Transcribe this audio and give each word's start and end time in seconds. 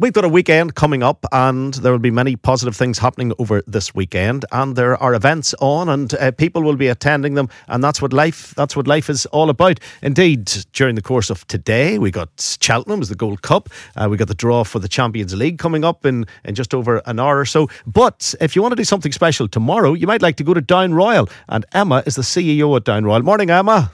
We've 0.00 0.12
got 0.12 0.24
a 0.24 0.28
weekend 0.28 0.76
coming 0.76 1.02
up, 1.02 1.26
and 1.32 1.74
there 1.74 1.90
will 1.90 1.98
be 1.98 2.12
many 2.12 2.36
positive 2.36 2.76
things 2.76 3.00
happening 3.00 3.32
over 3.40 3.64
this 3.66 3.96
weekend. 3.96 4.44
And 4.52 4.76
there 4.76 4.96
are 4.96 5.12
events 5.12 5.56
on, 5.58 5.88
and 5.88 6.14
uh, 6.14 6.30
people 6.30 6.62
will 6.62 6.76
be 6.76 6.86
attending 6.86 7.34
them. 7.34 7.48
And 7.66 7.82
that's 7.82 8.00
what 8.00 8.12
life—that's 8.12 8.76
what 8.76 8.86
life 8.86 9.10
is 9.10 9.26
all 9.26 9.50
about. 9.50 9.80
Indeed, 10.00 10.46
during 10.72 10.94
the 10.94 11.02
course 11.02 11.30
of 11.30 11.44
today, 11.48 11.98
we 11.98 12.12
got 12.12 12.28
Cheltenham 12.60 13.00
as 13.00 13.08
the 13.08 13.16
Gold 13.16 13.42
Cup. 13.42 13.70
Uh, 13.96 14.06
we 14.08 14.16
got 14.16 14.28
the 14.28 14.36
draw 14.36 14.62
for 14.62 14.78
the 14.78 14.86
Champions 14.86 15.34
League 15.34 15.58
coming 15.58 15.84
up 15.84 16.06
in 16.06 16.26
in 16.44 16.54
just 16.54 16.74
over 16.74 17.02
an 17.04 17.18
hour 17.18 17.40
or 17.40 17.44
so. 17.44 17.68
But 17.84 18.36
if 18.40 18.54
you 18.54 18.62
want 18.62 18.70
to 18.70 18.76
do 18.76 18.84
something 18.84 19.10
special 19.10 19.48
tomorrow, 19.48 19.94
you 19.94 20.06
might 20.06 20.22
like 20.22 20.36
to 20.36 20.44
go 20.44 20.54
to 20.54 20.60
Down 20.60 20.94
Royal. 20.94 21.28
And 21.48 21.66
Emma 21.72 22.04
is 22.06 22.14
the 22.14 22.22
CEO 22.22 22.76
at 22.76 22.84
Down 22.84 23.04
Royal. 23.04 23.24
Morning, 23.24 23.50
Emma. 23.50 23.90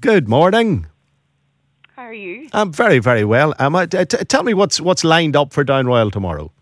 Good 0.00 0.26
morning. 0.26 0.86
Are 2.12 2.14
you? 2.14 2.46
I'm 2.52 2.74
very, 2.74 2.98
very 2.98 3.24
well. 3.24 3.54
Emma, 3.58 3.86
t- 3.86 4.04
t- 4.04 4.18
tell 4.24 4.42
me 4.42 4.52
what's 4.52 4.78
what's 4.82 5.02
lined 5.02 5.34
up 5.34 5.50
for 5.50 5.64
Down 5.64 5.86
Royal 5.86 6.10
tomorrow. 6.10 6.52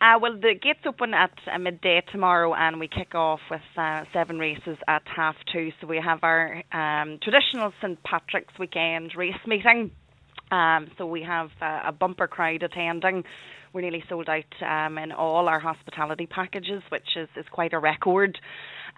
Uh, 0.00 0.16
well, 0.22 0.32
the 0.34 0.54
gates 0.54 0.78
open 0.86 1.12
at 1.12 1.32
uh, 1.52 1.58
midday 1.58 2.04
tomorrow, 2.12 2.54
and 2.54 2.78
we 2.78 2.86
kick 2.86 3.16
off 3.16 3.40
with 3.50 3.60
uh, 3.76 4.04
seven 4.12 4.38
races 4.38 4.78
at 4.86 5.02
half 5.04 5.34
two. 5.52 5.72
So 5.80 5.88
we 5.88 6.00
have 6.00 6.20
our 6.22 6.62
um, 6.70 7.18
traditional 7.20 7.72
St 7.82 8.00
Patrick's 8.04 8.56
weekend 8.60 9.16
race 9.16 9.34
meeting. 9.44 9.90
Um, 10.50 10.90
so 10.96 11.06
we 11.06 11.22
have 11.22 11.50
uh, 11.60 11.82
a 11.86 11.92
bumper 11.92 12.26
crowd 12.26 12.62
attending. 12.62 13.24
We're 13.72 13.82
nearly 13.82 14.04
sold 14.08 14.28
out 14.28 14.44
um, 14.62 14.98
in 14.98 15.12
all 15.12 15.48
our 15.48 15.60
hospitality 15.60 16.26
packages, 16.26 16.82
which 16.88 17.16
is, 17.16 17.28
is 17.36 17.46
quite 17.50 17.74
a 17.74 17.78
record. 17.78 18.38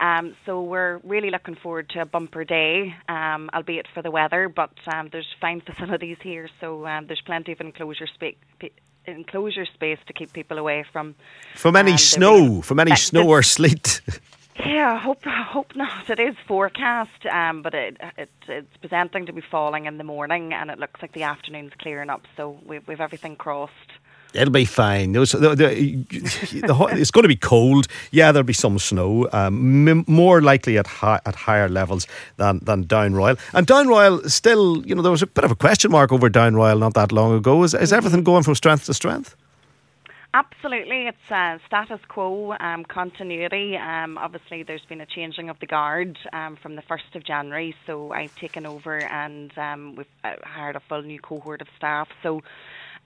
Um, 0.00 0.34
so 0.46 0.62
we're 0.62 0.98
really 1.04 1.30
looking 1.30 1.56
forward 1.56 1.90
to 1.90 2.00
a 2.00 2.06
bumper 2.06 2.44
day, 2.44 2.94
um, 3.08 3.50
albeit 3.52 3.86
for 3.92 4.02
the 4.02 4.10
weather, 4.10 4.48
but 4.48 4.72
um, 4.92 5.10
there's 5.12 5.26
fine 5.40 5.60
facilities 5.66 6.16
here, 6.22 6.48
so 6.60 6.86
um, 6.86 7.06
there's 7.06 7.20
plenty 7.20 7.52
of 7.52 7.60
enclosure 7.60 8.06
space. 8.06 8.36
Enclosure 9.06 9.66
space 9.74 9.98
to 10.06 10.12
keep 10.12 10.32
people 10.32 10.58
away 10.58 10.84
from 10.92 11.14
From 11.54 11.74
any 11.74 11.96
snow, 11.96 12.60
from 12.60 12.78
any 12.78 12.94
snow 12.96 13.26
or 13.28 13.42
sleet. 13.42 14.02
Yeah, 14.64 14.98
hope 14.98 15.24
hope 15.24 15.74
not. 15.74 16.10
It 16.10 16.20
is 16.20 16.34
forecast, 16.46 17.24
um, 17.30 17.62
but 17.62 17.74
it, 17.74 17.96
it 18.18 18.30
it's 18.48 18.76
presenting 18.78 19.26
to 19.26 19.32
be 19.32 19.40
falling 19.40 19.86
in 19.86 19.98
the 19.98 20.04
morning, 20.04 20.52
and 20.52 20.70
it 20.70 20.78
looks 20.78 21.00
like 21.02 21.12
the 21.12 21.22
afternoon's 21.22 21.72
clearing 21.78 22.10
up. 22.10 22.22
So 22.36 22.58
we've 22.66 22.86
we've 22.86 23.00
everything 23.00 23.36
crossed. 23.36 23.72
It'll 24.32 24.52
be 24.52 24.64
fine. 24.64 25.12
The- 25.12 25.24
the- 25.24 25.56
the 26.66 26.88
it's 26.92 27.10
going 27.10 27.22
to 27.24 27.28
be 27.28 27.36
cold. 27.36 27.86
Yeah, 28.12 28.30
there'll 28.32 28.46
be 28.46 28.52
some 28.52 28.78
snow. 28.78 29.28
Um, 29.32 29.88
m- 29.88 30.04
more 30.06 30.40
likely 30.40 30.78
at 30.78 30.86
hi- 30.86 31.20
at 31.26 31.34
higher 31.34 31.68
levels 31.68 32.06
than 32.36 32.60
than 32.64 32.82
Down 32.86 33.14
Royal. 33.14 33.36
And 33.54 33.66
Down 33.66 33.88
Royal 33.88 34.22
still, 34.28 34.86
you 34.86 34.94
know, 34.94 35.02
there 35.02 35.10
was 35.12 35.22
a 35.22 35.26
bit 35.26 35.44
of 35.44 35.50
a 35.50 35.56
question 35.56 35.90
mark 35.90 36.12
over 36.12 36.28
Down 36.28 36.54
Royal 36.54 36.78
not 36.78 36.94
that 36.94 37.12
long 37.12 37.34
ago. 37.34 37.62
Is, 37.64 37.74
is 37.74 37.92
everything 37.92 38.22
going 38.24 38.42
from 38.44 38.54
strength 38.54 38.86
to 38.86 38.94
strength? 38.94 39.34
Absolutely, 40.32 41.08
it's 41.08 41.32
uh, 41.32 41.58
status 41.66 41.98
quo, 42.08 42.54
um, 42.60 42.84
continuity. 42.84 43.76
Um, 43.76 44.16
obviously, 44.16 44.62
there's 44.62 44.84
been 44.88 45.00
a 45.00 45.06
changing 45.06 45.50
of 45.50 45.56
the 45.60 45.66
guard 45.66 46.16
um, 46.32 46.56
from 46.62 46.76
the 46.76 46.82
1st 46.82 47.16
of 47.16 47.24
January, 47.24 47.74
so 47.84 48.12
I've 48.12 48.34
taken 48.40 48.64
over 48.64 49.06
and 49.06 49.50
um, 49.58 49.96
we've 49.96 50.06
uh, 50.22 50.34
hired 50.44 50.76
a 50.76 50.82
full 50.88 51.02
new 51.02 51.18
cohort 51.18 51.60
of 51.60 51.66
staff. 51.76 52.06
So 52.22 52.42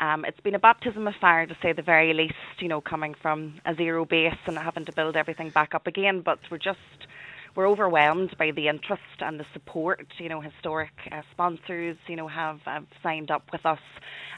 um, 0.01 0.27
it's 0.27 0.41
been 0.41 0.55
a 0.55 0.59
baptism 0.59 1.07
of 1.07 1.15
fire, 1.19 1.47
to 1.47 1.57
say 1.63 1.73
the 1.73 1.81
very 1.81 2.13
least, 2.13 2.35
you 2.61 2.69
know, 2.69 2.83
coming 2.83 3.15
from 3.23 3.55
a 3.65 3.75
zero 3.75 4.05
base 4.05 4.35
and 4.47 4.59
having 4.59 4.85
to 4.85 4.93
build 4.93 5.17
everything 5.17 5.49
back 5.49 5.75
up 5.75 5.87
again. 5.87 6.21
But 6.23 6.41
we're 6.51 6.59
just 6.59 6.79
we're 7.55 7.69
overwhelmed 7.69 8.37
by 8.39 8.51
the 8.51 8.69
interest 8.69 9.03
and 9.21 9.39
the 9.39 9.47
support. 9.53 10.07
You 10.19 10.29
know, 10.29 10.41
historic 10.41 10.91
uh, 11.11 11.23
sponsors, 11.33 11.97
you 12.07 12.17
know, 12.17 12.29
have, 12.29 12.61
have 12.65 12.87
signed 13.03 13.31
up 13.31 13.45
with 13.53 13.65
us, 13.65 13.79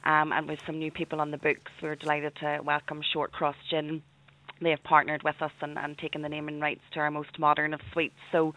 um, 0.05 0.33
and 0.33 0.49
with 0.49 0.61
some 0.67 0.79
new 0.79 0.91
people 0.91 1.21
on 1.21 1.31
the 1.31 1.39
books, 1.39 1.71
we're 1.83 1.97
delighted 1.97 2.37
to 2.37 2.61
welcome 2.65 3.01
Shortcross 3.15 3.55
Gin. 3.71 4.03
They 4.61 4.71
have 4.71 4.83
partnered 4.85 5.23
with 5.23 5.41
us 5.41 5.53
and, 5.61 5.79
and 5.79 5.99
taken 5.99 6.23
the 6.23 6.29
naming 6.29 6.61
rights 6.61 6.81
to 6.93 7.01
our 7.01 7.11
most 7.11 7.39
modern 7.39 7.75
of 7.75 7.81
suites. 7.93 8.15
So, 8.33 8.55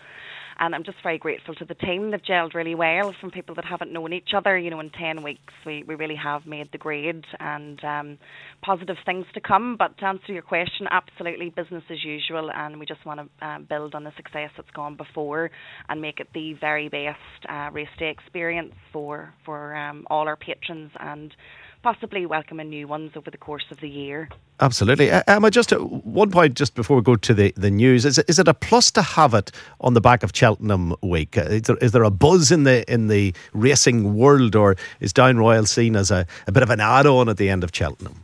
and 0.59 0.75
I'm 0.75 0.83
just 0.83 0.97
very 1.01 1.17
grateful 1.17 1.55
to 1.55 1.65
the 1.65 1.73
team. 1.73 2.11
They've 2.11 2.21
gelled 2.21 2.53
really 2.53 2.75
well 2.75 3.13
from 3.19 3.31
people 3.31 3.55
that 3.55 3.65
haven't 3.65 3.93
known 3.93 4.11
each 4.11 4.29
other. 4.35 4.57
You 4.57 4.69
know, 4.69 4.79
in 4.81 4.89
10 4.89 5.23
weeks, 5.23 5.53
we, 5.65 5.83
we 5.83 5.95
really 5.95 6.15
have 6.15 6.45
made 6.45 6.69
the 6.71 6.77
grade 6.77 7.23
and 7.39 7.83
um, 7.83 8.17
positive 8.61 8.97
things 9.05 9.25
to 9.33 9.39
come. 9.39 9.77
But 9.77 9.97
to 9.99 10.05
answer 10.05 10.33
your 10.33 10.41
question, 10.41 10.87
absolutely 10.91 11.49
business 11.49 11.83
as 11.89 12.03
usual. 12.03 12.51
And 12.53 12.79
we 12.79 12.85
just 12.85 13.05
want 13.05 13.21
to 13.21 13.45
uh, 13.45 13.59
build 13.59 13.95
on 13.95 14.03
the 14.03 14.11
success 14.17 14.49
that's 14.57 14.69
gone 14.71 14.97
before 14.97 15.49
and 15.87 16.01
make 16.01 16.19
it 16.19 16.27
the 16.33 16.53
very 16.59 16.89
best 16.89 17.17
uh, 17.47 17.69
race 17.71 17.87
day 17.97 18.09
experience 18.09 18.73
for, 18.91 19.33
for 19.45 19.75
um, 19.75 20.05
all 20.09 20.27
our 20.27 20.35
patrons 20.35 20.91
and 20.99 21.33
possibly 21.81 22.25
welcoming 22.25 22.69
new 22.69 22.87
ones 22.87 23.11
over 23.15 23.31
the 23.31 23.37
course 23.37 23.65
of 23.71 23.79
the 23.79 23.89
year. 23.89 24.29
Absolutely. 24.59 25.09
Emma, 25.27 25.49
just 25.49 25.71
uh, 25.71 25.77
one 25.77 26.29
point 26.31 26.55
just 26.55 26.75
before 26.75 26.97
we 26.97 27.03
go 27.03 27.15
to 27.15 27.33
the, 27.33 27.53
the 27.55 27.71
news. 27.71 28.05
Is 28.05 28.19
is 28.19 28.39
it 28.39 28.47
a 28.47 28.53
plus 28.53 28.91
to 28.91 29.01
have 29.01 29.33
it 29.33 29.51
on 29.79 29.93
the 29.93 30.01
back 30.01 30.23
of 30.23 30.31
Cheltenham 30.33 30.93
Week? 31.01 31.37
Uh, 31.37 31.41
Is 31.43 31.61
there, 31.63 31.77
is 31.77 31.91
there 31.93 32.03
a 32.03 32.11
buzz 32.11 32.51
in 32.51 32.63
the 32.63 32.89
in 32.91 33.07
the 33.07 33.33
racing 33.53 34.15
world, 34.15 34.55
or 34.55 34.75
is 34.99 35.13
Down 35.13 35.37
Royal 35.37 35.65
seen 35.65 35.95
as 35.95 36.11
a, 36.11 36.25
a 36.47 36.51
bit 36.51 36.63
of 36.63 36.69
an 36.69 36.79
add 36.81 37.05
on 37.05 37.29
at 37.29 37.37
the 37.37 37.49
end 37.49 37.63
of 37.63 37.71
Cheltenham? 37.73 38.21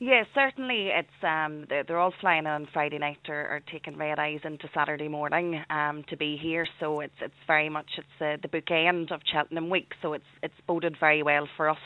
Yeah, 0.00 0.24
certainly. 0.34 0.88
It's 0.88 1.22
um, 1.22 1.66
they're, 1.68 1.84
they're 1.84 1.98
all 1.98 2.14
flying 2.20 2.46
on 2.46 2.66
Friday 2.72 2.98
night 2.98 3.28
or, 3.28 3.40
or 3.48 3.62
taking 3.70 3.96
red 3.96 4.18
eyes 4.18 4.40
into 4.44 4.68
Saturday 4.74 5.08
morning 5.08 5.62
um, 5.70 6.04
to 6.08 6.16
be 6.16 6.36
here. 6.36 6.66
So 6.80 7.00
it's 7.00 7.14
it's 7.20 7.34
very 7.46 7.68
much 7.68 7.98
it's 7.98 8.20
uh, 8.20 8.36
the 8.42 8.48
bookend 8.48 9.12
of 9.12 9.20
Cheltenham 9.24 9.70
Week. 9.70 9.92
So 10.02 10.12
it's 10.12 10.24
it's 10.42 10.60
boded 10.66 10.96
very 10.98 11.22
well 11.22 11.48
for 11.56 11.68
us 11.68 11.78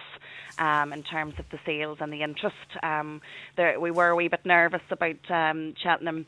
um, 0.59 0.93
in 0.93 1.03
terms 1.03 1.35
of 1.39 1.45
the 1.51 1.59
sales 1.67 1.99
and 2.01 2.13
the 2.13 2.23
interest. 2.23 2.57
Um, 2.83 3.21
there, 3.57 3.79
we 3.79 3.91
were 3.91 4.09
a 4.09 4.17
wee 4.17 4.29
bit 4.29 4.45
nervous 4.45 4.83
about 4.91 5.31
um, 5.31 5.75
Cheltenham 5.83 6.27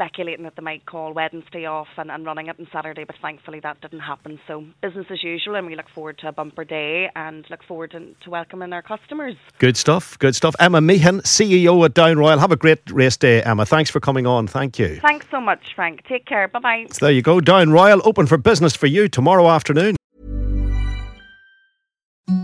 speculating 0.00 0.44
that 0.44 0.56
they 0.56 0.62
might 0.62 0.86
call 0.86 1.12
Wednesday 1.12 1.66
off 1.66 1.88
and, 1.98 2.10
and 2.10 2.24
running 2.24 2.46
it 2.46 2.56
on 2.58 2.66
Saturday, 2.72 3.04
but 3.04 3.16
thankfully 3.20 3.60
that 3.60 3.78
didn't 3.82 4.00
happen. 4.00 4.40
So 4.46 4.64
business 4.80 5.06
as 5.10 5.22
usual, 5.22 5.56
and 5.56 5.66
we 5.66 5.76
look 5.76 5.90
forward 5.94 6.16
to 6.20 6.28
a 6.28 6.32
bumper 6.32 6.64
day 6.64 7.10
and 7.14 7.44
look 7.50 7.62
forward 7.62 7.90
to, 7.90 8.14
to 8.22 8.30
welcoming 8.30 8.72
our 8.72 8.80
customers. 8.80 9.34
Good 9.58 9.76
stuff. 9.76 10.18
Good 10.18 10.34
stuff. 10.34 10.54
Emma 10.58 10.80
Meehan, 10.80 11.20
CEO 11.20 11.84
at 11.84 11.92
Down 11.92 12.18
Royal. 12.18 12.38
Have 12.38 12.50
a 12.50 12.56
great 12.56 12.78
race 12.90 13.18
day, 13.18 13.42
Emma. 13.42 13.66
Thanks 13.66 13.90
for 13.90 14.00
coming 14.00 14.26
on. 14.26 14.46
Thank 14.46 14.78
you. 14.78 14.98
Thanks 15.00 15.26
so 15.30 15.38
much, 15.38 15.74
Frank. 15.74 16.02
Take 16.08 16.24
care. 16.24 16.48
Bye 16.48 16.60
bye. 16.60 16.86
So 16.92 17.04
there 17.04 17.12
you 17.12 17.22
go. 17.22 17.38
Down 17.40 17.70
Royal 17.70 18.00
open 18.04 18.26
for 18.26 18.38
business 18.38 18.74
for 18.74 18.86
you 18.86 19.06
tomorrow 19.06 19.48
afternoon. 19.50 19.96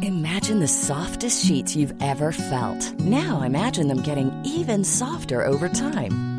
Imagine 0.03 0.61
the 0.61 0.69
softest 0.69 1.47
sheets 1.47 1.75
you've 1.75 1.95
ever 2.03 2.33
felt. 2.33 2.93
Now 3.01 3.43
imagine 3.43 3.89
them 3.89 4.03
getting 4.03 4.31
even 4.45 4.85
softer 4.85 5.47
over 5.47 5.69
time. 5.69 6.36